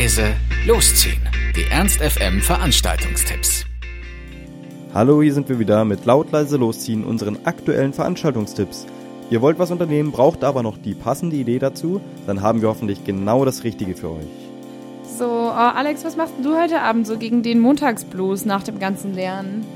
[0.00, 0.34] leise,
[0.66, 1.20] losziehen.
[1.54, 3.66] Die Ernst FM Veranstaltungstipps.
[4.94, 8.86] Hallo, hier sind wir wieder mit laut leise losziehen unseren aktuellen Veranstaltungstipps.
[9.28, 13.04] Ihr wollt was unternehmen, braucht aber noch die passende Idee dazu, dann haben wir hoffentlich
[13.04, 14.48] genau das Richtige für euch.
[15.18, 19.14] So, oh Alex, was machst du heute Abend so gegen den Montagsblues nach dem ganzen
[19.14, 19.66] Lernen?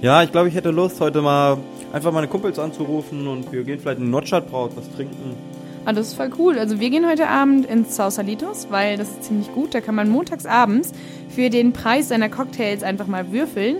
[0.00, 1.58] Ja, ich glaube, ich hätte Lust, heute mal
[1.92, 5.57] einfach meine Kumpels anzurufen und wir gehen vielleicht in Nordstadtbraut was trinken.
[5.84, 6.58] Ah, das ist voll cool.
[6.58, 9.74] Also wir gehen heute Abend ins Sausalitos, weil das ist ziemlich gut.
[9.74, 10.92] Da kann man montags abends
[11.28, 13.76] für den Preis seiner Cocktails einfach mal würfeln.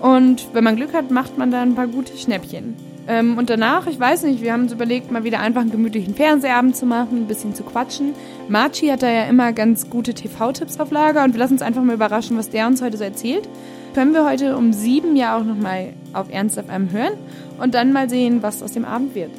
[0.00, 2.74] Und wenn man Glück hat, macht man da ein paar gute Schnäppchen.
[3.08, 6.14] Ähm, und danach, ich weiß nicht, wir haben uns überlegt, mal wieder einfach einen gemütlichen
[6.14, 8.14] Fernsehabend zu machen, ein bisschen zu quatschen.
[8.48, 11.82] Marchi hat da ja immer ganz gute TV-Tipps auf Lager und wir lassen uns einfach
[11.82, 13.48] mal überraschen, was der uns heute so erzählt.
[13.94, 17.14] Können wir heute um sieben ja auch nochmal auf Ernst FM hören
[17.60, 19.30] und dann mal sehen, was aus dem Abend wird.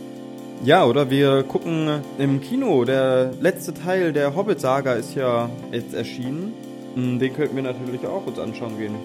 [0.65, 2.85] Ja, oder wir gucken im Kino.
[2.85, 6.53] Der letzte Teil der Hobbit-Saga ist ja jetzt erschienen.
[6.95, 8.95] Hm, den könnten wir natürlich auch uns anschauen gehen.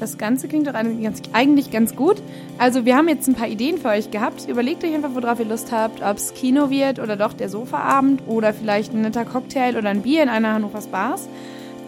[0.00, 2.16] Das Ganze klingt doch eigentlich ganz gut.
[2.58, 4.46] Also wir haben jetzt ein paar Ideen für euch gehabt.
[4.46, 8.24] Überlegt euch einfach, worauf ihr Lust habt, ob es Kino wird oder doch der Sofaabend
[8.26, 11.26] oder vielleicht ein netter Cocktail oder ein Bier in einer Hannovers Bars.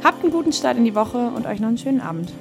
[0.03, 2.33] Habt einen guten Start in die Woche und euch noch einen schönen Abend.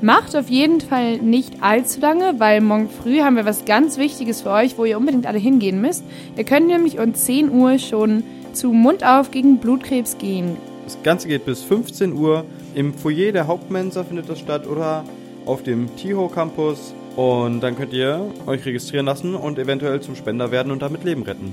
[0.00, 4.42] Macht auf jeden Fall nicht allzu lange, weil morgen früh haben wir was ganz Wichtiges
[4.42, 6.04] für euch, wo ihr unbedingt alle hingehen müsst.
[6.36, 10.56] Ihr könnt nämlich um 10 Uhr schon zu Mund auf gegen Blutkrebs gehen.
[10.84, 12.44] Das Ganze geht bis 15 Uhr.
[12.76, 15.04] Im Foyer der Hauptmensa findet das statt oder
[15.46, 16.94] auf dem Tiho Campus.
[17.16, 21.24] Und dann könnt ihr euch registrieren lassen und eventuell zum Spender werden und damit Leben
[21.24, 21.52] retten.